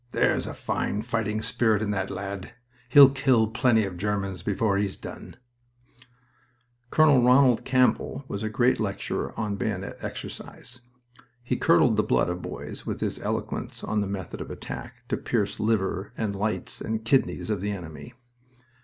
"There's 0.09 0.47
a 0.47 0.55
fine 0.55 1.03
fighting 1.03 1.43
spirit 1.43 1.79
in 1.83 1.91
that 1.91 2.09
lad. 2.09 2.53
He'll 2.89 3.11
kill 3.11 3.45
plenty 3.45 3.83
of 3.85 3.97
Germans 3.97 4.41
before 4.41 4.77
he's 4.79 4.97
done." 4.97 5.35
Col. 6.89 7.21
Ronald 7.21 7.63
Campbell 7.65 8.25
was 8.27 8.41
a 8.41 8.49
great 8.49 8.79
lecturer 8.79 9.31
on 9.39 9.57
bayonet 9.57 9.97
exercise. 10.01 10.81
He 11.43 11.55
curdled 11.55 11.97
the 11.97 12.01
blood 12.01 12.29
of 12.29 12.41
boys 12.41 12.83
with 12.83 12.99
his 12.99 13.19
eloquence 13.19 13.83
on 13.83 14.01
the 14.01 14.07
method 14.07 14.41
of 14.41 14.49
attack 14.49 15.07
to 15.09 15.17
pierce 15.17 15.59
liver 15.59 16.13
and 16.17 16.35
lights 16.35 16.81
and 16.81 17.05
kidneys 17.05 17.51
of 17.51 17.61
the 17.61 17.69
enemy. 17.69 18.15